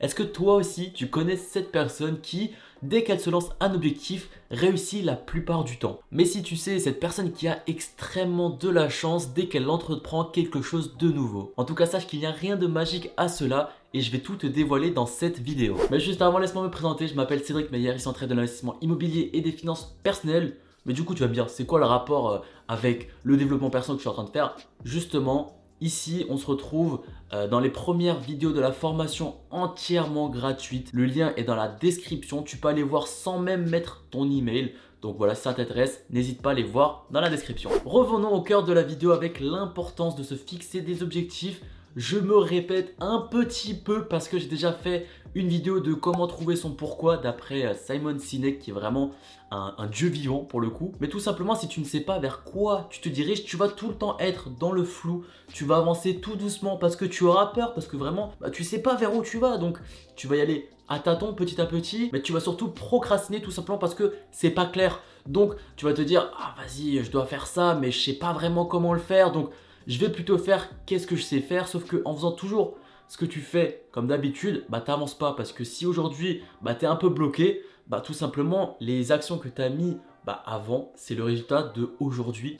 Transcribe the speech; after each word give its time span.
Est-ce 0.00 0.14
que 0.14 0.22
toi 0.22 0.54
aussi 0.54 0.92
tu 0.92 1.08
connais 1.08 1.36
cette 1.36 1.72
personne 1.72 2.20
qui, 2.20 2.50
dès 2.82 3.02
qu'elle 3.02 3.20
se 3.20 3.30
lance 3.30 3.50
un 3.60 3.74
objectif, 3.74 4.28
réussit 4.50 5.04
la 5.04 5.16
plupart 5.16 5.64
du 5.64 5.78
temps? 5.78 6.00
Mais 6.10 6.24
si 6.24 6.42
tu 6.42 6.56
sais, 6.56 6.78
cette 6.78 7.00
personne 7.00 7.32
qui 7.32 7.48
a 7.48 7.62
extrêmement 7.66 8.50
de 8.50 8.68
la 8.68 8.88
chance 8.88 9.32
dès 9.32 9.46
qu'elle 9.46 9.70
entreprend 9.70 10.24
quelque 10.24 10.62
chose 10.62 10.96
de 10.98 11.10
nouveau. 11.10 11.52
En 11.56 11.64
tout 11.64 11.74
cas, 11.74 11.86
sache 11.86 12.06
qu'il 12.06 12.20
n'y 12.20 12.26
a 12.26 12.32
rien 12.32 12.56
de 12.56 12.66
magique 12.66 13.10
à 13.16 13.28
cela 13.28 13.72
et 13.94 14.00
je 14.00 14.12
vais 14.12 14.18
tout 14.18 14.36
te 14.36 14.46
dévoiler 14.46 14.90
dans 14.90 15.06
cette 15.06 15.38
vidéo. 15.38 15.76
Mais 15.90 16.00
juste 16.00 16.20
avant, 16.20 16.38
laisse-moi 16.38 16.64
me 16.64 16.70
présenter, 16.70 17.08
je 17.08 17.14
m'appelle 17.14 17.42
Cédric 17.42 17.70
Meyer, 17.70 17.94
ici 17.94 18.08
en 18.08 18.12
de 18.12 18.34
l'investissement 18.34 18.76
immobilier 18.80 19.30
et 19.32 19.40
des 19.40 19.52
finances 19.52 19.96
personnelles. 20.02 20.56
Mais 20.84 20.92
du 20.92 21.02
coup, 21.02 21.14
tu 21.14 21.20
vas 21.20 21.28
me 21.28 21.34
dire, 21.34 21.50
c'est 21.50 21.66
quoi 21.66 21.78
le 21.78 21.86
rapport 21.86 22.30
euh, 22.30 22.38
avec 22.68 23.10
le 23.24 23.36
développement 23.36 23.70
personnel 23.70 23.96
que 23.96 24.04
je 24.04 24.08
suis 24.08 24.10
en 24.10 24.22
train 24.22 24.24
de 24.24 24.30
faire? 24.30 24.56
Justement, 24.84 25.56
Ici, 25.82 26.24
on 26.30 26.38
se 26.38 26.46
retrouve 26.46 27.00
euh, 27.34 27.48
dans 27.48 27.60
les 27.60 27.68
premières 27.68 28.18
vidéos 28.18 28.52
de 28.52 28.60
la 28.60 28.72
formation 28.72 29.34
entièrement 29.50 30.30
gratuite. 30.30 30.88
Le 30.94 31.04
lien 31.04 31.34
est 31.36 31.44
dans 31.44 31.54
la 31.54 31.68
description. 31.68 32.42
Tu 32.42 32.56
peux 32.56 32.68
aller 32.68 32.82
voir 32.82 33.06
sans 33.06 33.38
même 33.38 33.68
mettre 33.68 34.06
ton 34.10 34.30
email. 34.30 34.72
Donc 35.02 35.18
voilà, 35.18 35.34
si 35.34 35.42
ça 35.42 35.52
t'intéresse, 35.52 36.02
n'hésite 36.08 36.40
pas 36.40 36.52
à 36.52 36.54
les 36.54 36.62
voir 36.62 37.06
dans 37.10 37.20
la 37.20 37.28
description. 37.28 37.68
Revenons 37.84 38.32
au 38.32 38.40
cœur 38.40 38.64
de 38.64 38.72
la 38.72 38.82
vidéo 38.82 39.10
avec 39.10 39.38
l'importance 39.38 40.16
de 40.16 40.22
se 40.22 40.34
fixer 40.34 40.80
des 40.80 41.02
objectifs. 41.02 41.60
Je 41.94 42.18
me 42.18 42.36
répète 42.36 42.94
un 42.98 43.26
petit 43.30 43.74
peu 43.74 44.06
parce 44.06 44.28
que 44.28 44.38
j'ai 44.38 44.48
déjà 44.48 44.72
fait 44.72 45.06
une 45.36 45.48
vidéo 45.48 45.80
de 45.80 45.92
comment 45.92 46.26
trouver 46.26 46.56
son 46.56 46.70
pourquoi 46.70 47.18
d'après 47.18 47.66
euh, 47.66 47.74
Simon 47.74 48.18
Sinek 48.18 48.58
qui 48.58 48.70
est 48.70 48.72
vraiment 48.72 49.10
un, 49.50 49.86
dieu 49.86 50.08
vivant 50.08 50.38
pour 50.38 50.60
le 50.60 50.70
coup. 50.70 50.92
Mais 50.98 51.08
tout 51.08 51.20
simplement 51.20 51.54
si 51.54 51.68
tu 51.68 51.78
ne 51.80 51.84
sais 51.84 52.00
pas 52.00 52.18
vers 52.18 52.42
quoi 52.42 52.88
tu 52.90 53.00
te 53.00 53.08
diriges, 53.08 53.44
tu 53.44 53.56
vas 53.56 53.68
tout 53.68 53.88
le 53.88 53.94
temps 53.94 54.18
être 54.18 54.48
dans 54.50 54.72
le 54.72 54.82
flou. 54.82 55.24
Tu 55.52 55.64
vas 55.64 55.76
avancer 55.76 56.16
tout 56.16 56.36
doucement 56.36 56.78
parce 56.78 56.96
que 56.96 57.04
tu 57.04 57.24
auras 57.24 57.46
peur, 57.48 57.74
parce 57.74 57.86
que 57.86 57.98
vraiment 57.98 58.32
bah, 58.40 58.50
tu 58.50 58.64
sais 58.64 58.80
pas 58.80 58.96
vers 58.96 59.14
où 59.14 59.22
tu 59.22 59.38
vas. 59.38 59.58
Donc 59.58 59.78
tu 60.16 60.26
vas 60.26 60.36
y 60.36 60.40
aller 60.40 60.70
à 60.88 60.98
tâtons 61.00 61.34
petit 61.34 61.60
à 61.60 61.66
petit, 61.66 62.08
mais 62.14 62.22
tu 62.22 62.32
vas 62.32 62.40
surtout 62.40 62.68
procrastiner 62.68 63.42
tout 63.42 63.50
simplement 63.50 63.78
parce 63.78 63.94
que 63.94 64.14
c'est 64.30 64.50
pas 64.50 64.64
clair. 64.64 65.02
Donc 65.26 65.54
tu 65.76 65.84
vas 65.84 65.92
te 65.92 66.02
dire 66.02 66.32
ah 66.40 66.54
vas-y 66.56 67.04
je 67.04 67.10
dois 67.10 67.26
faire 67.26 67.46
ça 67.46 67.74
mais 67.74 67.90
je 67.90 68.00
sais 68.00 68.14
pas 68.14 68.32
vraiment 68.32 68.64
comment 68.64 68.94
le 68.94 69.00
faire 69.00 69.32
donc 69.32 69.50
je 69.86 69.98
vais 69.98 70.08
plutôt 70.08 70.38
faire 70.38 70.70
qu'est-ce 70.86 71.06
que 71.06 71.14
je 71.14 71.22
sais 71.22 71.40
faire 71.40 71.68
sauf 71.68 71.84
que 71.84 72.00
en 72.06 72.14
faisant 72.14 72.32
toujours 72.32 72.78
ce 73.08 73.16
que 73.16 73.24
tu 73.24 73.40
fais 73.40 73.86
comme 73.92 74.06
d'habitude, 74.06 74.64
bah 74.68 74.80
t'avances 74.80 75.16
pas 75.16 75.32
parce 75.32 75.52
que 75.52 75.64
si 75.64 75.86
aujourd'hui 75.86 76.42
bah 76.62 76.74
t'es 76.74 76.86
un 76.86 76.96
peu 76.96 77.08
bloqué, 77.08 77.62
bah 77.86 78.00
tout 78.00 78.14
simplement 78.14 78.76
les 78.80 79.12
actions 79.12 79.38
que 79.38 79.48
tu 79.48 79.62
as 79.62 79.70
mis 79.70 79.98
bah 80.26 80.42
avant, 80.44 80.90
c'est 80.96 81.14
le 81.14 81.22
résultat 81.22 81.62
de 81.62 81.90
aujourd'hui. 82.00 82.58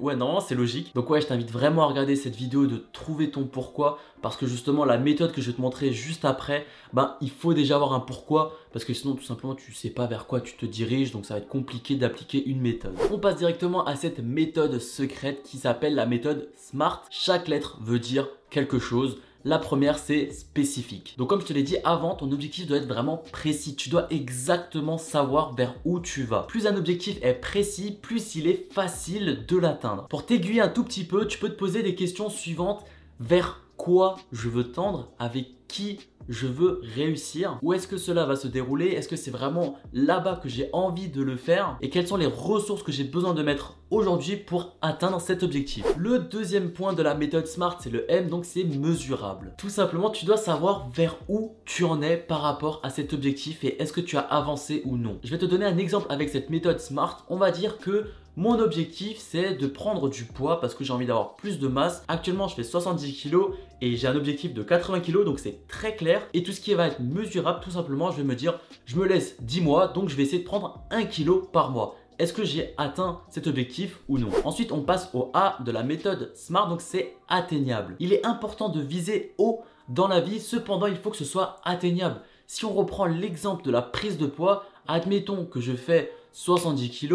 Ouais, 0.00 0.16
normalement 0.16 0.40
c'est 0.40 0.54
logique. 0.54 0.94
Donc 0.94 1.10
ouais, 1.10 1.20
je 1.20 1.26
t'invite 1.26 1.50
vraiment 1.50 1.82
à 1.82 1.86
regarder 1.86 2.16
cette 2.16 2.34
vidéo 2.34 2.66
de 2.66 2.82
trouver 2.94 3.30
ton 3.30 3.44
pourquoi 3.44 3.98
parce 4.22 4.38
que 4.38 4.46
justement 4.46 4.86
la 4.86 4.96
méthode 4.96 5.32
que 5.32 5.42
je 5.42 5.50
vais 5.50 5.56
te 5.56 5.60
montrer 5.60 5.92
juste 5.92 6.24
après, 6.24 6.64
bah 6.94 7.18
il 7.20 7.28
faut 7.30 7.52
déjà 7.52 7.74
avoir 7.74 7.92
un 7.92 8.00
pourquoi 8.00 8.56
parce 8.72 8.86
que 8.86 8.94
sinon 8.94 9.14
tout 9.14 9.24
simplement 9.24 9.54
tu 9.54 9.74
sais 9.74 9.90
pas 9.90 10.06
vers 10.06 10.26
quoi 10.26 10.40
tu 10.40 10.56
te 10.56 10.64
diriges 10.64 11.12
donc 11.12 11.26
ça 11.26 11.34
va 11.34 11.40
être 11.40 11.48
compliqué 11.48 11.96
d'appliquer 11.96 12.42
une 12.46 12.62
méthode. 12.62 12.94
On 13.12 13.18
passe 13.18 13.36
directement 13.36 13.84
à 13.84 13.94
cette 13.94 14.20
méthode 14.20 14.78
secrète 14.78 15.42
qui 15.42 15.58
s'appelle 15.58 15.94
la 15.94 16.06
méthode 16.06 16.48
SMART. 16.56 17.04
Chaque 17.10 17.46
lettre 17.46 17.76
veut 17.82 17.98
dire 17.98 18.26
quelque 18.48 18.78
chose. 18.78 19.18
La 19.44 19.58
première, 19.58 19.98
c'est 19.98 20.30
spécifique. 20.30 21.14
Donc 21.18 21.28
comme 21.28 21.40
je 21.40 21.46
te 21.46 21.52
l'ai 21.52 21.64
dit 21.64 21.76
avant, 21.84 22.14
ton 22.14 22.30
objectif 22.30 22.66
doit 22.66 22.76
être 22.76 22.86
vraiment 22.86 23.22
précis. 23.32 23.74
Tu 23.74 23.88
dois 23.88 24.06
exactement 24.10 24.98
savoir 24.98 25.54
vers 25.54 25.74
où 25.84 25.98
tu 25.98 26.22
vas. 26.22 26.42
Plus 26.42 26.66
un 26.66 26.76
objectif 26.76 27.18
est 27.22 27.34
précis, 27.34 27.98
plus 28.00 28.36
il 28.36 28.46
est 28.46 28.72
facile 28.72 29.44
de 29.48 29.56
l'atteindre. 29.56 30.06
Pour 30.08 30.26
t'aiguiller 30.26 30.60
un 30.60 30.68
tout 30.68 30.84
petit 30.84 31.04
peu, 31.04 31.26
tu 31.26 31.38
peux 31.38 31.48
te 31.48 31.58
poser 31.58 31.82
des 31.82 31.94
questions 31.94 32.30
suivantes. 32.30 32.84
Vers 33.18 33.62
quoi 33.76 34.16
je 34.30 34.48
veux 34.48 34.70
tendre? 34.70 35.08
Avec 35.18 35.48
qui 35.66 35.98
je 36.28 36.46
veux 36.46 36.80
réussir 36.94 37.58
Où 37.62 37.72
est-ce 37.72 37.88
que 37.88 37.96
cela 37.96 38.24
va 38.24 38.36
se 38.36 38.48
dérouler? 38.48 38.88
Est-ce 38.88 39.08
que 39.08 39.16
c'est 39.16 39.30
vraiment 39.30 39.76
là-bas 39.92 40.40
que 40.42 40.48
j'ai 40.48 40.68
envie 40.72 41.08
de 41.08 41.22
le 41.22 41.36
faire? 41.36 41.76
Et 41.80 41.90
quelles 41.90 42.06
sont 42.06 42.16
les 42.16 42.26
ressources 42.26 42.82
que 42.82 42.92
j'ai 42.92 43.04
besoin 43.04 43.34
de 43.34 43.42
mettre 43.42 43.78
aujourd'hui 43.90 44.36
pour 44.36 44.76
atteindre 44.82 45.20
cet 45.20 45.42
objectif? 45.42 45.84
Le 45.96 46.18
deuxième 46.18 46.72
point 46.72 46.92
de 46.92 47.02
la 47.02 47.14
méthode 47.14 47.46
SMART, 47.46 47.78
c'est 47.80 47.90
le 47.90 48.10
M, 48.10 48.28
donc 48.28 48.44
c'est 48.44 48.64
mesurable. 48.64 49.54
Tout 49.58 49.68
simplement, 49.68 50.10
tu 50.10 50.24
dois 50.24 50.36
savoir 50.36 50.88
vers 50.90 51.16
où 51.28 51.56
tu 51.64 51.84
en 51.84 52.02
es 52.02 52.16
par 52.16 52.42
rapport 52.42 52.80
à 52.82 52.90
cet 52.90 53.12
objectif 53.12 53.64
et 53.64 53.80
est-ce 53.80 53.92
que 53.92 54.00
tu 54.00 54.16
as 54.16 54.20
avancé 54.20 54.82
ou 54.84 54.96
non. 54.96 55.18
Je 55.24 55.30
vais 55.30 55.38
te 55.38 55.46
donner 55.46 55.64
un 55.64 55.78
exemple 55.78 56.06
avec 56.10 56.28
cette 56.28 56.50
méthode 56.50 56.80
SMART. 56.80 57.24
On 57.28 57.36
va 57.36 57.50
dire 57.50 57.78
que 57.78 58.06
mon 58.36 58.58
objectif, 58.58 59.18
c'est 59.18 59.54
de 59.54 59.66
prendre 59.66 60.08
du 60.08 60.24
poids 60.24 60.58
parce 60.60 60.74
que 60.74 60.84
j'ai 60.84 60.92
envie 60.92 61.04
d'avoir 61.04 61.36
plus 61.36 61.58
de 61.58 61.68
masse. 61.68 62.02
Actuellement, 62.08 62.48
je 62.48 62.54
fais 62.54 62.62
70 62.62 63.22
kg 63.22 63.36
et 63.82 63.96
j'ai 63.96 64.06
un 64.08 64.16
objectif 64.16 64.54
de 64.54 64.62
80 64.62 65.00
kg, 65.00 65.24
donc 65.24 65.38
c'est 65.38 65.66
très 65.68 65.96
clair. 65.96 66.26
Et 66.32 66.42
tout 66.42 66.52
ce 66.52 66.60
qui 66.62 66.72
va 66.72 66.86
être 66.86 67.00
mesurable, 67.00 67.60
tout 67.62 67.72
simplement, 67.72 68.10
je 68.10 68.16
vais 68.16 68.24
me 68.24 68.34
dire, 68.34 68.58
je 68.86 68.96
me 68.96 69.04
laisse 69.04 69.36
10 69.42 69.60
mois, 69.60 69.88
donc 69.88 70.08
je 70.08 70.16
vais 70.16 70.22
essayer 70.22 70.38
de 70.38 70.46
prendre 70.46 70.82
1 70.90 71.04
kg 71.04 71.50
par 71.52 71.70
mois. 71.70 71.96
Est-ce 72.18 72.32
que 72.32 72.44
j'ai 72.44 72.72
atteint 72.78 73.20
cet 73.28 73.46
objectif 73.48 73.98
ou 74.08 74.18
non? 74.18 74.30
Ensuite, 74.44 74.72
on 74.72 74.82
passe 74.82 75.10
au 75.12 75.30
A 75.34 75.58
de 75.64 75.70
la 75.70 75.82
méthode 75.82 76.30
SMART, 76.34 76.68
donc 76.68 76.80
c'est 76.80 77.16
atteignable. 77.28 77.96
Il 77.98 78.14
est 78.14 78.24
important 78.24 78.70
de 78.70 78.80
viser 78.80 79.34
haut 79.36 79.60
dans 79.88 80.08
la 80.08 80.20
vie, 80.20 80.40
cependant, 80.40 80.86
il 80.86 80.96
faut 80.96 81.10
que 81.10 81.16
ce 81.16 81.24
soit 81.24 81.60
atteignable. 81.64 82.20
Si 82.46 82.64
on 82.64 82.72
reprend 82.72 83.04
l'exemple 83.04 83.64
de 83.64 83.70
la 83.70 83.82
prise 83.82 84.16
de 84.16 84.26
poids, 84.26 84.64
admettons 84.88 85.44
que 85.44 85.60
je 85.60 85.74
fais 85.74 86.12
70 86.32 86.90
kg, 86.90 87.14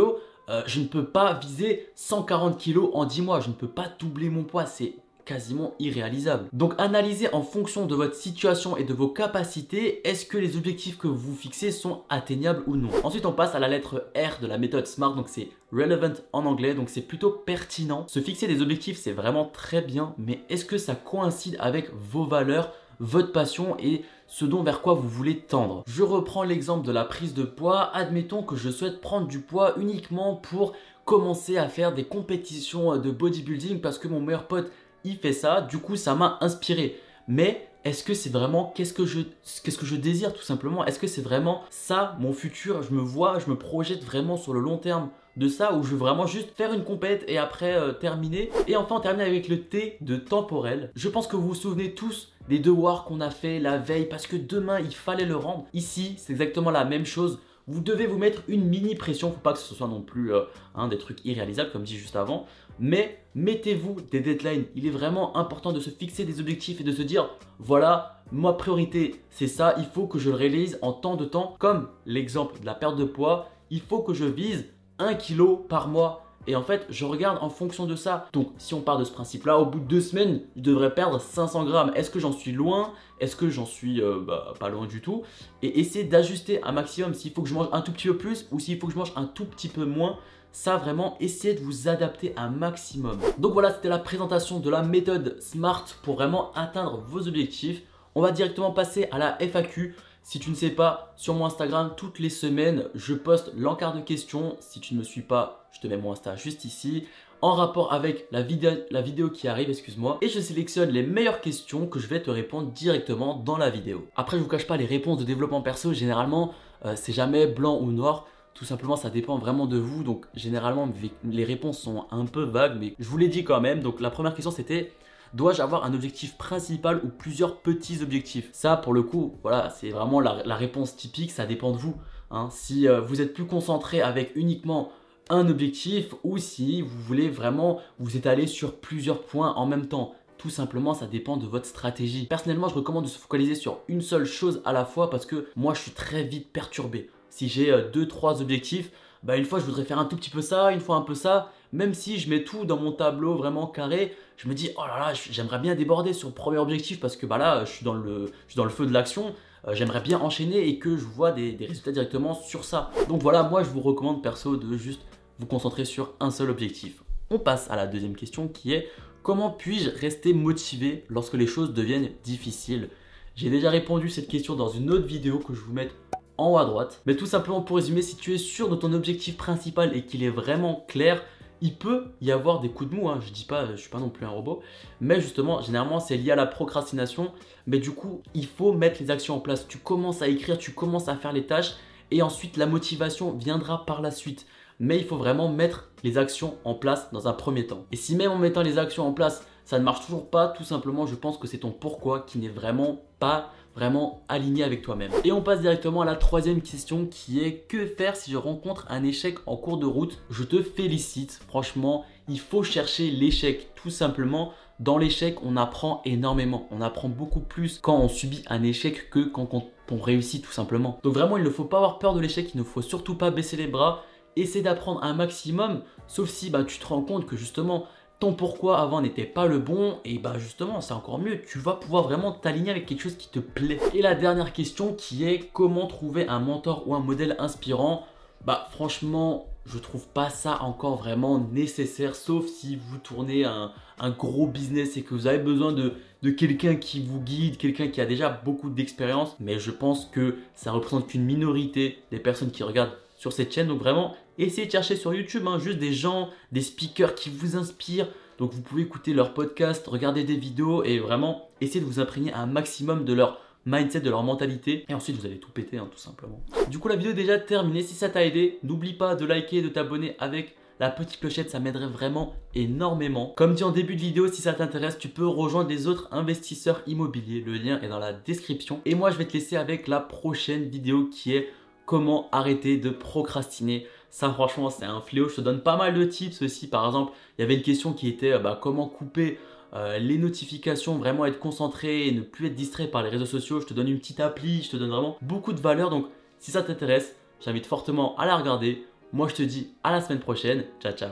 euh, 0.50 0.64
je 0.66 0.80
ne 0.80 0.86
peux 0.86 1.06
pas 1.06 1.34
viser 1.34 1.90
140 1.96 2.62
kg 2.62 2.90
en 2.94 3.06
10 3.06 3.22
mois, 3.22 3.40
je 3.40 3.50
ne 3.50 3.54
peux 3.54 3.68
pas 3.68 3.88
doubler 4.00 4.30
mon 4.30 4.44
poids, 4.44 4.66
c'est 4.66 4.96
quasiment 5.28 5.74
irréalisable. 5.78 6.48
Donc 6.54 6.74
analysez 6.78 7.32
en 7.34 7.44
fonction 7.44 7.86
de 7.86 7.94
votre 7.94 8.16
situation 8.16 8.78
et 8.78 8.86
de 8.86 8.94
vos 8.94 9.10
capacités, 9.10 10.08
est-ce 10.08 10.26
que 10.26 10.38
les 10.38 10.56
objectifs 10.56 10.98
que 10.98 11.08
vous 11.08 11.36
fixez 11.36 11.72
sont 11.72 12.04
atteignables 12.10 12.64
ou 12.66 12.78
non? 12.78 12.90
Ensuite 13.04 13.26
on 13.26 13.34
passe 13.34 13.54
à 13.54 13.60
la 13.60 13.68
lettre 13.68 14.10
R 14.16 14.42
de 14.42 14.48
la 14.48 14.58
méthode 14.58 14.88
SMART, 14.88 15.16
donc 15.16 15.28
c'est 15.28 15.50
relevant 15.72 16.14
en 16.32 16.46
anglais, 16.46 16.74
donc 16.74 16.90
c'est 16.90 17.02
plutôt 17.02 17.30
pertinent. 17.32 18.06
Se 18.08 18.22
fixer 18.22 18.48
des 18.48 18.62
objectifs 18.62 18.98
c'est 18.98 19.12
vraiment 19.12 19.46
très 19.46 19.82
bien, 19.82 20.16
mais 20.18 20.40
est-ce 20.50 20.66
que 20.66 20.78
ça 20.78 20.96
coïncide 20.96 21.58
avec 21.60 21.92
vos 21.94 22.26
valeurs 22.26 22.72
votre 23.00 23.32
passion 23.32 23.76
et 23.80 24.04
ce 24.28 24.46
dont 24.46 24.64
vers 24.64 24.82
quoi 24.82 24.94
vous 24.94 25.08
voulez 25.08 25.40
tendre. 25.40 25.84
Je 25.88 26.04
reprends 26.04 26.44
l'exemple 26.44 26.86
de 26.86 26.92
la 26.92 27.06
prise 27.06 27.34
de 27.34 27.44
poids. 27.44 27.90
Admettons 27.96 28.44
que 28.44 28.56
je 28.56 28.70
souhaite 28.70 29.02
prendre 29.02 29.28
du 29.28 29.40
poids 29.40 29.74
uniquement 29.78 30.36
pour 30.36 30.74
commencer 31.06 31.58
à 31.58 31.70
faire 31.70 31.94
des 31.94 32.04
compétitions 32.04 32.98
de 32.98 33.12
bodybuilding 33.12 33.80
parce 33.80 33.98
que 33.98 34.08
mon 34.08 34.20
meilleur 34.20 34.48
pote 34.48 34.72
il 35.04 35.18
fait 35.18 35.34
ça. 35.34 35.62
Du 35.62 35.78
coup, 35.78 35.96
ça 35.96 36.16
m'a 36.16 36.38
inspiré. 36.42 37.00
Mais 37.28 37.68
est-ce 37.84 38.04
que 38.04 38.14
c'est 38.14 38.30
vraiment 38.30 38.74
qu'est-ce 38.76 38.94
que 38.94 39.06
je 39.06 39.22
qu'est-ce 39.64 39.78
que 39.78 39.86
je 39.86 39.96
désire 39.96 40.34
tout 40.34 40.42
simplement? 40.42 40.86
Est-ce 40.86 41.00
que 41.00 41.08
c'est 41.08 41.22
vraiment 41.22 41.62
ça 41.70 42.18
mon 42.20 42.34
futur? 42.34 42.84
Je 42.84 42.92
me 42.92 43.02
vois, 43.02 43.40
je 43.40 43.50
me 43.50 43.58
projette 43.58 44.04
vraiment 44.04 44.38
sur 44.38 44.54
le 44.54 44.60
long 44.60 44.78
terme 44.78 45.10
de 45.38 45.48
ça 45.48 45.76
ou 45.76 45.84
je 45.84 45.92
veux 45.92 45.98
vraiment 45.98 46.26
juste 46.26 46.50
faire 46.56 46.74
une 46.74 46.84
compète 46.84 47.24
et 47.28 47.38
après 47.38 47.76
euh, 47.76 47.94
terminer 47.94 48.50
Et 48.68 48.76
enfin 48.76 48.96
on 48.96 49.00
termine 49.00 49.22
avec 49.22 49.48
le 49.48 49.62
T 49.62 49.98
de 50.02 50.18
temporel. 50.18 50.92
Je 50.96 51.08
pense 51.08 51.28
que 51.28 51.36
vous 51.36 51.50
vous 51.50 51.56
souvenez 51.56 51.94
tous 51.94 52.34
des 52.50 52.60
devoirs 52.60 53.06
qu'on 53.06 53.22
a 53.22 53.30
fait 53.30 53.60
la 53.60 53.78
veille 53.78 54.08
parce 54.10 54.28
que 54.28 54.36
demain 54.36 54.80
il 54.80 54.94
fallait 54.94 55.26
le 55.26 55.36
rendre. 55.36 55.66
Ici, 55.74 56.16
c'est 56.18 56.34
exactement 56.34 56.72
la 56.72 56.86
même 56.86 57.06
chose. 57.06 57.40
Vous 57.68 57.82
devez 57.82 58.08
vous 58.08 58.18
mettre 58.18 58.44
une 58.48 58.66
mini 58.66 58.96
pression, 58.96 59.32
faut 59.32 59.40
pas 59.40 59.52
que 59.54 59.60
ce 59.60 59.76
soit 59.76 59.90
non 59.90 60.02
plus 60.02 60.34
euh, 60.34 60.44
des 60.90 60.98
trucs 60.98 61.24
irréalisables 61.26 61.72
comme 61.72 61.84
dit 61.84 61.98
juste 61.98 62.16
avant, 62.16 62.46
mais 62.80 63.20
mettez-vous 63.36 63.98
des 64.10 64.22
deadlines. 64.22 64.66
Il 64.76 64.88
est 64.88 64.92
vraiment 64.92 65.36
important 65.36 65.74
de 65.74 65.82
se 65.82 65.90
fixer 65.90 66.24
des 66.24 66.40
objectifs 66.40 66.80
et 66.80 66.86
de 66.86 66.94
se 66.94 67.02
dire 67.02 67.30
voilà, 67.60 68.24
ma 68.32 68.54
priorité 68.54 69.22
c'est 69.30 69.48
ça, 69.48 69.76
il 69.78 69.86
faut 69.86 70.08
que 70.08 70.18
je 70.18 70.30
le 70.30 70.36
réalise 70.36 70.80
en 70.82 70.94
temps 70.94 71.16
de 71.16 71.26
temps. 71.26 71.56
Comme 71.60 71.90
l'exemple 72.06 72.60
de 72.62 72.66
la 72.66 72.74
perte 72.74 72.96
de 72.96 73.04
poids, 73.04 73.50
il 73.70 73.82
faut 73.82 74.00
que 74.00 74.14
je 74.14 74.26
vise 74.26 74.66
1 75.00 75.16
kg 75.16 75.68
par 75.68 75.88
mois. 75.88 76.24
Et 76.48 76.56
en 76.56 76.64
fait, 76.64 76.86
je 76.90 77.04
regarde 77.04 77.40
en 77.42 77.50
fonction 77.50 77.86
de 77.86 77.96
ça. 77.96 78.30
Donc, 78.32 78.52
si 78.58 78.74
on 78.74 78.80
part 78.80 78.98
de 78.98 79.04
ce 79.04 79.12
principe-là, 79.12 79.60
au 79.60 79.66
bout 79.66 79.80
de 79.80 79.86
deux 79.86 80.02
semaines, 80.02 80.42
je 80.56 80.62
devrais 80.62 80.94
perdre 80.94 81.20
500 81.20 81.66
grammes. 81.66 81.92
Est-ce 81.94 82.10
que 82.10 82.20
j'en 82.20 82.32
suis 82.32 82.54
loin? 82.54 82.94
Est-ce 83.20 83.36
que 83.36 83.50
j'en 83.50 83.66
suis 83.66 84.02
euh, 84.02 84.20
bah, 84.26 84.54
pas 84.58 84.70
loin 84.70 84.86
du 84.86 85.02
tout? 85.02 85.24
Et 85.62 85.82
essayer 85.82 86.06
d'ajuster 86.06 86.64
un 86.64 86.72
maximum 86.72 87.14
s'il 87.14 87.34
faut 87.34 87.42
que 87.42 87.50
je 87.50 87.54
mange 87.54 87.68
un 87.74 87.82
tout 87.82 87.92
petit 87.92 88.08
peu 88.08 88.18
plus 88.18 88.48
ou 88.52 88.60
s'il 88.60 88.80
faut 88.80 88.88
que 88.88 88.94
je 88.94 88.98
mange 88.98 89.12
un 89.18 89.26
tout 89.26 89.46
petit 89.46 89.68
peu 89.68 89.84
moins. 89.84 90.18
Ça, 90.54 90.78
vraiment, 90.78 91.18
essayez 91.20 91.54
de 91.54 91.60
vous 91.60 91.90
adapter 91.90 92.34
un 92.38 92.50
maximum. 92.50 93.20
Donc 93.38 93.52
voilà, 93.52 93.74
c'était 93.74 93.90
la 93.90 94.00
présentation 94.00 94.60
de 94.60 94.70
la 94.70 94.84
méthode 94.84 95.38
SMART 95.42 95.86
pour 96.02 96.16
vraiment 96.16 96.54
atteindre 96.54 97.04
vos 97.06 97.28
objectifs. 97.28 97.82
On 98.16 98.22
va 98.22 98.32
directement 98.32 98.72
passer 98.72 99.08
à 99.12 99.18
la 99.18 99.38
FAQ. 99.40 99.96
Si 100.30 100.40
tu 100.40 100.50
ne 100.50 100.56
sais 100.56 100.72
pas, 100.72 101.14
sur 101.16 101.36
mon 101.36 101.46
Instagram, 101.46 101.94
toutes 101.96 102.20
les 102.20 102.30
semaines, 102.30 102.90
je 102.94 103.14
poste 103.14 103.54
l'encart 103.56 103.96
de 103.96 104.02
questions. 104.02 104.58
Si 104.60 104.82
tu 104.82 104.94
ne 104.94 105.00
me 105.00 105.04
suis 105.06 105.22
pas, 105.22 105.70
je 105.72 105.80
te 105.80 105.88
mets 105.88 105.96
mon 105.96 106.12
Insta 106.12 106.36
juste 106.36 106.66
ici 106.66 107.06
en 107.40 107.54
rapport 107.54 107.94
avec 107.94 108.28
la 108.32 108.42
vidéo, 108.42 109.30
qui 109.30 109.48
arrive, 109.48 109.70
excuse-moi, 109.70 110.18
et 110.20 110.28
je 110.28 110.42
sélectionne 110.42 110.90
les 110.90 111.02
meilleures 111.02 111.40
questions 111.40 111.88
que 111.88 111.98
je 111.98 112.08
vais 112.08 112.22
te 112.22 112.30
répondre 112.30 112.74
directement 112.74 113.38
dans 113.38 113.56
la 113.56 113.70
vidéo. 113.70 114.06
Après, 114.18 114.36
je 114.36 114.44
vous 114.44 114.50
cache 114.50 114.68
pas, 114.68 114.76
les 114.76 114.86
réponses 114.86 115.18
de 115.18 115.24
développement 115.24 115.62
perso, 115.62 115.94
généralement, 115.94 116.54
euh, 116.84 116.96
c'est 116.98 117.14
jamais 117.14 117.48
blanc 117.48 117.80
ou 117.80 117.94
noir. 117.94 118.28
Tout 118.54 118.66
simplement, 118.66 118.98
ça 118.98 119.10
dépend 119.10 119.38
vraiment 119.38 119.66
de 119.66 119.78
vous. 119.78 120.04
Donc, 120.04 120.26
généralement, 120.34 120.90
les 121.24 121.46
réponses 121.46 121.80
sont 121.80 122.06
un 122.12 122.26
peu 122.26 122.44
vagues, 122.44 122.76
mais 122.78 122.96
je 123.00 123.08
vous 123.08 123.18
l'ai 123.18 123.30
dit 123.30 123.46
quand 123.46 123.62
même. 123.62 123.80
Donc, 123.80 124.02
la 124.02 124.10
première 124.10 124.34
question, 124.34 124.52
c'était 124.52 124.92
Dois-je 125.34 125.62
avoir 125.62 125.86
un 125.86 125.94
objectif 125.94 126.38
principal 126.38 127.02
ou 127.04 127.10
plusieurs 127.10 127.58
petits 127.58 128.02
objectifs? 128.02 128.50
Ça, 128.54 128.78
pour 128.78 128.94
le 128.94 129.04
coup, 129.04 129.36
voilà, 129.44 129.70
c'est 129.70 129.90
vraiment 129.90 130.20
la, 130.20 130.56
réponse 130.56 130.96
typique, 130.96 131.32
ça 131.32 131.46
dépend 131.46 131.72
de 131.72 131.78
vous. 131.78 131.96
Hein. 132.32 132.50
Si 132.52 132.88
euh, 132.88 133.02
vous 133.02 133.22
êtes 133.22 133.34
plus 133.34 133.46
concentré 133.46 134.02
avec 134.02 134.32
uniquement 134.36 134.92
un 135.30 135.50
objectif 135.50 136.14
ou 136.24 136.38
si 136.38 136.82
vous 136.82 136.98
voulez 137.00 137.30
vraiment 137.30 137.80
vous 138.00 138.18
étaler 138.18 138.48
sur 138.48 138.80
plusieurs 138.80 139.24
points 139.24 139.54
en 139.54 139.66
même 139.66 139.88
temps. 139.88 140.16
Tout 140.38 140.50
simplement, 140.50 140.94
ça 140.94 141.08
dépend 141.08 141.38
de 141.38 141.48
votre 141.48 141.66
stratégie. 141.66 142.26
Personnellement, 142.28 142.70
je 142.70 142.76
recommande 142.76 143.06
de 143.06 143.10
se 143.10 143.18
focaliser 143.18 143.56
sur 143.56 143.80
une 143.88 144.02
seule 144.02 144.26
chose 144.26 144.62
à 144.66 144.72
la 144.72 144.86
fois 144.86 145.10
parce 145.10 145.26
que 145.26 145.48
moi, 145.56 145.74
je 145.74 145.82
suis 145.82 145.92
très 145.92 146.24
vite 146.24 146.52
perturbé. 146.52 147.10
Si 147.30 147.50
j'ai 147.50 147.72
euh, 147.72 147.90
deux, 147.90 148.08
trois 148.08 148.42
objectifs, 148.42 148.92
bah 149.24 149.38
une 149.38 149.46
fois 149.46 149.60
je 149.60 149.66
voudrais 149.66 149.84
faire 149.84 150.00
un 150.00 150.06
tout 150.06 150.16
petit 150.16 150.30
peu 150.30 150.42
ça, 150.42 150.72
une 150.72 150.80
fois 150.80 150.96
un 150.96 151.02
peu 151.02 151.16
ça. 151.16 151.52
Même 151.74 151.94
si 151.94 152.18
je 152.18 152.30
mets 152.30 152.44
tout 152.44 152.66
dans 152.66 152.78
mon 152.78 152.92
tableau 152.92 153.36
vraiment 153.36 153.68
carré, 153.68 154.16
je 154.38 154.48
me 154.48 154.54
dis 154.54 154.70
oh 154.78 154.82
là 154.88 155.00
là, 155.00 155.14
j'aimerais 155.14 155.60
bien 155.60 155.76
déborder 155.76 156.14
sur 156.14 156.30
le 156.30 156.34
premier 156.34 156.58
objectif 156.58 157.00
parce 157.00 157.18
que 157.18 157.26
bah 157.26 157.38
là, 157.38 157.66
je 157.66 157.72
suis 157.72 157.86
dans 157.86 157.94
le, 157.94 158.28
je 158.48 158.52
suis 158.52 158.58
dans 158.58 158.64
le 158.64 158.70
feu 158.70 158.86
de 158.86 158.94
l'action. 158.94 159.34
Euh, 159.68 159.74
j'aimerais 159.74 160.02
bien 160.02 160.20
enchaîner 160.20 160.68
et 160.68 160.80
que 160.80 160.98
je 160.98 161.04
vois 161.04 161.32
des, 161.32 161.58
résultats 161.60 161.92
directement 161.92 162.34
sur 162.34 162.64
ça. 162.64 162.92
Donc 163.10 163.22
voilà, 163.22 163.44
moi 163.44 163.64
je 163.64 163.70
vous 163.70 163.82
recommande 163.82 164.24
perso 164.24 164.56
de 164.56 164.78
juste 164.78 165.02
vous 165.40 165.46
concentrer 165.46 165.86
sur 165.86 166.14
un 166.20 166.32
seul 166.32 166.50
objectif. 166.50 167.04
On 167.30 167.40
passe 167.40 167.70
à 167.70 167.76
la 167.76 167.88
deuxième 167.88 168.16
question 168.16 168.48
qui 168.48 168.74
est 168.74 168.88
comment 169.24 169.50
puis-je 169.50 169.90
rester 169.90 170.34
motivé 170.34 171.06
lorsque 171.10 171.34
les 171.34 171.48
choses 171.48 171.74
deviennent 171.74 172.10
difficiles? 172.24 172.90
J'ai 173.36 173.50
déjà 173.50 173.70
répondu 173.70 174.10
cette 174.10 174.30
question 174.30 174.56
dans 174.56 174.70
une 174.70 174.90
autre 174.90 175.06
vidéo 175.06 175.40
que 175.40 175.54
je 175.54 175.60
vous 175.60 175.74
mets 175.74 175.90
en 176.38 176.52
haut 176.52 176.58
à 176.58 176.66
droite. 176.66 177.02
Mais 177.06 177.16
tout 177.16 177.26
simplement 177.26 177.62
pour 177.62 177.78
résumer, 177.78 178.02
si 178.02 178.16
tu 178.16 178.34
es 178.34 178.38
sûr 178.38 178.70
de 178.70 178.76
ton 178.76 178.94
objectif 178.94 179.38
principal 179.38 179.96
et 179.96 180.04
qu'il 180.06 180.24
est 180.24 180.30
vraiment 180.30 180.86
clair, 180.88 181.24
il 181.62 181.76
peut 181.76 182.12
y 182.22 182.32
avoir 182.32 182.60
des 182.60 182.70
coups 182.70 182.92
de 182.92 182.96
mou, 182.96 183.10
hein. 183.10 183.20
je 183.26 183.32
dis 183.32 183.46
pas, 183.46 183.66
je 183.72 183.76
suis 183.78 183.90
pas 183.90 184.00
non 184.00 184.10
plus 184.10 184.26
un 184.26 184.30
robot, 184.30 184.62
mais 185.02 185.20
justement, 185.20 185.62
généralement, 185.62 186.00
c'est 186.00 186.18
lié 186.18 186.32
à 186.32 186.36
la 186.36 186.46
procrastination. 186.46 187.32
Mais 187.66 187.80
du 187.80 187.92
coup, 187.92 188.22
il 188.34 188.46
faut 188.46 188.74
mettre 188.74 189.02
les 189.02 189.12
actions 189.12 189.36
en 189.36 189.40
place. 189.40 189.68
Tu 189.68 189.78
commences 189.78 190.22
à 190.22 190.28
écrire, 190.28 190.58
tu 190.58 190.72
commences 190.72 191.08
à 191.08 191.16
faire 191.16 191.34
les 191.34 191.48
tâches, 191.48 191.74
et 192.12 192.22
ensuite 192.22 192.58
la 192.58 192.68
motivation 192.68 193.32
viendra 193.32 193.86
par 193.86 194.02
la 194.02 194.12
suite. 194.12 194.46
Mais 194.80 194.98
il 194.98 195.06
faut 195.06 195.18
vraiment 195.18 195.50
mettre 195.50 195.90
les 196.04 196.18
actions 196.18 196.58
en 196.64 196.76
place 196.76 197.12
dans 197.12 197.28
un 197.28 197.34
premier 197.34 197.66
temps. 197.66 197.86
Et 197.92 197.96
si 197.96 198.16
même 198.16 198.32
en 198.32 198.38
mettant 198.38 198.62
les 198.62 198.78
actions 198.78 199.08
en 199.08 199.14
place, 199.14 199.46
ça 199.66 199.80
ne 199.80 199.84
marche 199.84 200.06
toujours 200.06 200.30
pas, 200.30 200.48
tout 200.50 200.64
simplement, 200.64 201.08
je 201.08 201.16
pense 201.16 201.38
que 201.38 201.48
c'est 201.48 201.58
ton 201.58 201.72
pourquoi 201.72 202.22
qui 202.22 202.38
n'est 202.38 202.48
vraiment 202.48 203.02
pas 203.20 203.52
vraiment 203.78 204.24
aligné 204.28 204.64
avec 204.64 204.82
toi-même. 204.82 205.12
Et 205.24 205.32
on 205.32 205.44
passe 205.44 205.62
directement 205.62 206.02
à 206.02 206.06
la 206.06 206.16
troisième 206.16 206.62
question 206.62 207.06
qui 207.06 207.42
est 207.44 207.68
que 207.68 207.86
faire 207.86 208.16
si 208.16 208.32
je 208.32 208.38
rencontre 208.38 208.88
un 208.90 209.04
échec 209.04 209.38
en 209.46 209.56
cours 209.56 209.78
de 209.78 209.86
route? 209.86 210.18
Je 210.32 210.44
te 210.44 210.64
félicite, 210.64 211.40
franchement, 211.48 212.04
il 212.28 212.40
faut 212.40 212.64
chercher 212.64 213.12
l'échec 213.12 213.70
tout 213.76 213.92
simplement. 213.92 214.52
Dans 214.80 214.98
l'échec, 214.98 215.38
on 215.44 215.56
apprend 215.58 216.02
énormément. 216.06 216.68
On 216.72 216.82
apprend 216.82 217.08
beaucoup 217.08 217.40
plus 217.40 217.78
quand 217.78 218.00
on 218.00 218.10
subit 218.10 218.44
un 218.48 218.64
échec 218.64 219.12
que 219.12 219.20
quand 219.20 219.48
on 219.54 220.02
réussit 220.02 220.44
tout 220.44 220.52
simplement. 220.52 221.00
Donc 221.04 221.14
vraiment, 221.14 221.38
il 221.38 221.44
ne 221.44 221.50
faut 221.50 221.66
pas 221.66 221.78
avoir 221.78 222.00
peur 222.00 222.16
de 222.16 222.20
l'échec, 222.20 222.50
il 222.56 222.58
ne 222.58 222.64
faut 222.64 222.82
surtout 222.82 223.14
pas 223.14 223.30
baisser 223.30 223.58
les 223.58 223.68
bras. 223.68 224.04
Essaie 224.36 224.62
d'apprendre 224.62 225.04
un 225.04 225.14
maximum, 225.14 225.84
sauf 226.08 226.30
si 226.30 226.50
bah, 226.50 226.64
tu 226.64 226.80
te 226.80 226.86
rends 226.88 227.04
compte 227.04 227.28
que 227.28 227.36
justement 227.36 227.86
ton 228.20 228.34
pourquoi 228.34 228.80
avant 228.80 229.02
n'était 229.02 229.26
pas 229.26 229.46
le 229.46 229.60
bon, 229.60 230.00
et 230.04 230.18
bah 230.18 230.36
justement 230.40 230.82
c'est 230.82 230.94
encore 230.94 231.20
mieux, 231.20 231.42
tu 231.42 231.60
vas 231.60 231.74
pouvoir 231.74 232.04
vraiment 232.04 232.32
t'aligner 232.32 232.72
avec 232.72 232.86
quelque 232.86 233.02
chose 233.02 233.18
qui 233.18 233.30
te 233.30 233.40
plaît. 233.40 233.80
Et 233.94 234.02
la 234.02 234.16
dernière 234.16 234.54
question 234.54 234.94
qui 234.94 235.26
est 235.26 235.50
comment 235.54 235.88
trouver 235.88 236.28
un 236.28 236.40
mentor 236.40 236.88
ou 236.88 236.96
un 236.96 237.00
modèle 237.00 237.36
inspirant? 237.40 238.06
Bah 238.46 238.68
franchement 238.72 239.48
je 239.68 239.78
trouve 239.78 240.08
pas 240.08 240.30
ça 240.30 240.62
encore 240.64 240.96
vraiment 240.96 241.40
nécessaire, 241.52 242.16
sauf 242.16 242.48
si 242.48 242.78
vous 242.78 242.98
tournez 242.98 243.44
un, 243.44 243.72
gros 244.18 244.48
business 244.48 244.96
et 244.96 245.02
que 245.02 245.14
vous 245.14 245.28
avez 245.28 245.40
besoin 245.40 245.74
de, 245.74 245.94
de 246.24 246.30
quelqu'un 246.30 246.76
qui 246.76 247.02
vous 247.02 247.20
guide, 247.20 247.58
quelqu'un 247.58 247.90
qui 247.90 248.00
a 248.00 248.06
déjà 248.06 248.30
beaucoup 248.30 248.70
d'expérience. 248.70 249.36
Mais 249.40 249.60
je 249.60 249.72
pense 249.72 250.06
que 250.06 250.38
ça 250.56 250.72
représente 250.72 251.08
qu'une 251.08 251.26
minorité 251.26 252.00
des 252.12 252.20
personnes 252.20 252.52
qui 252.52 252.64
regardent 252.64 252.96
sur 253.18 253.34
cette 253.34 253.54
chaîne. 253.54 253.68
Donc 253.68 253.80
vraiment, 253.80 254.16
essayez 254.38 254.68
de 254.68 254.72
chercher 254.72 254.96
sur 254.96 255.14
YouTube 255.14 255.48
hein, 255.48 255.60
juste 255.60 255.80
des 255.80 255.94
gens, 255.94 256.30
des 256.52 256.62
speakers 256.62 257.16
qui 257.16 257.30
vous 257.30 257.56
inspirent. 257.56 258.08
Donc 258.38 258.54
vous 258.54 258.62
pouvez 258.62 258.84
écouter 258.84 259.14
leur 259.14 259.34
podcast, 259.34 259.88
regarder 259.88 260.24
des 260.24 260.36
vidéos 260.36 260.84
et 260.84 261.00
vraiment 261.00 261.50
essayer 261.62 261.80
de 261.80 261.86
vous 261.86 262.00
imprégner 262.00 262.32
un 262.34 262.46
maximum 262.46 263.04
de 263.04 263.14
leur 263.14 263.42
mindset, 263.66 264.02
de 264.02 264.10
leur 264.10 264.24
mentalité. 264.24 264.86
Et 264.90 264.94
ensuite, 264.94 265.18
vous 265.18 265.26
allez 265.26 265.40
tout 265.40 265.52
péter, 265.52 265.78
hein, 265.78 265.90
tout 265.92 266.00
simplement. 266.00 266.42
Du 266.70 266.80
coup, 266.80 266.88
la 266.88 266.96
vidéo 266.96 267.12
est 267.12 267.16
déjà 267.16 267.38
terminée. 267.38 267.84
Si 267.84 267.96
ça 267.96 268.10
t'a 268.10 268.26
aidé, 268.26 268.60
n'oublie 268.64 268.94
pas 268.94 269.16
de 269.16 269.26
liker 269.26 269.62
de 269.62 269.70
t'abonner 269.70 270.16
avec 270.20 270.56
la 270.80 270.92
petite 270.92 271.20
clochette, 271.20 271.50
ça 271.50 271.60
m'aiderait 271.60 271.88
vraiment 271.88 272.36
énormément. 272.54 273.34
Comme 273.36 273.56
dit 273.56 273.64
en 273.64 273.72
début 273.72 273.96
de 273.96 274.02
vidéo, 274.02 274.28
si 274.28 274.44
ça 274.44 274.54
t'intéresse, 274.54 275.00
tu 275.00 275.08
peux 275.10 275.28
rejoindre 275.28 275.70
les 275.70 275.88
autres 275.88 276.08
investisseurs 276.12 276.84
immobiliers. 276.86 277.42
Le 277.42 277.54
lien 277.54 277.82
est 277.82 277.90
dans 277.90 278.00
la 278.00 278.14
description. 278.14 278.82
Et 278.86 278.94
moi, 278.94 279.10
je 279.10 279.18
vais 279.18 279.26
te 279.26 279.34
laisser 279.34 279.58
avec 279.58 279.88
la 279.88 280.00
prochaine 280.00 280.70
vidéo 280.70 281.10
qui 281.12 281.36
est 281.36 281.50
comment 281.88 282.30
arrêter 282.32 282.78
de 282.78 282.92
procrastiner. 282.92 283.88
Ça 284.10 284.32
franchement 284.32 284.70
c'est 284.70 284.86
un 284.86 285.02
fléau, 285.02 285.30
je 285.30 285.36
te 285.36 285.42
donne 285.42 285.62
pas 285.62 285.78
mal 285.78 285.94
de 285.94 286.04
tips 286.04 286.42
aussi. 286.42 286.68
Par 286.68 286.86
exemple, 286.86 287.14
il 287.38 287.42
y 287.42 287.44
avait 287.44 287.56
une 287.56 287.62
question 287.62 287.94
qui 287.94 288.08
était 288.08 288.34
euh, 288.34 288.40
bah, 288.40 288.58
comment 288.62 288.88
couper 288.88 289.40
euh, 289.74 290.00
les 290.00 290.18
notifications, 290.18 290.98
vraiment 290.98 291.26
être 291.26 291.40
concentré 291.40 292.08
et 292.08 292.12
ne 292.12 292.22
plus 292.22 292.48
être 292.48 292.56
distrait 292.56 292.88
par 292.88 293.04
les 293.04 293.10
réseaux 293.10 293.26
sociaux. 293.26 293.60
Je 293.60 293.66
te 293.66 293.74
donne 293.74 293.90
une 293.90 294.00
petite 294.00 294.20
appli, 294.20 294.64
je 294.64 294.72
te 294.72 294.78
donne 294.78 294.90
vraiment 294.90 295.18
beaucoup 295.22 295.54
de 295.54 295.60
valeur. 295.62 295.90
Donc 295.90 296.08
si 296.40 296.52
ça 296.52 296.64
t'intéresse, 296.64 297.16
j'invite 297.42 297.66
fortement 297.66 298.16
à 298.18 298.26
la 298.26 298.38
regarder. 298.38 298.86
Moi 299.14 299.28
je 299.28 299.36
te 299.36 299.44
dis 299.44 299.74
à 299.84 299.92
la 299.92 300.02
semaine 300.02 300.20
prochaine. 300.20 300.66
Ciao 300.82 300.94
ciao 300.94 301.06